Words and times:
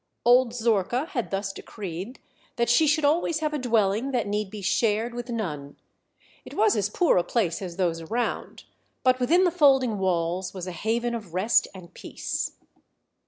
Old 0.25 0.51
Zorka 0.55 1.09
had 1.09 1.29
thus 1.29 1.53
decreed 1.53 2.19
that 2.55 2.71
she 2.71 2.87
should 2.87 3.05
always 3.05 3.39
have 3.41 3.53
a 3.53 3.59
dwelling 3.59 4.09
that 4.13 4.25
need 4.25 4.49
be 4.49 4.63
shared 4.63 5.13
with 5.13 5.29
none. 5.29 5.75
It 6.43 6.55
was 6.55 6.75
as 6.75 6.89
poor 6.89 7.17
a 7.17 7.23
place 7.23 7.61
as 7.61 7.75
those 7.77 8.01
around, 8.01 8.63
but 9.03 9.19
within 9.19 9.43
the 9.43 9.51
folding 9.51 9.99
walls 9.99 10.55
was 10.55 10.65
a 10.65 10.71
haven 10.71 11.13
of 11.13 11.35
rest 11.35 11.67
and 11.75 11.93
peace. 11.93 12.53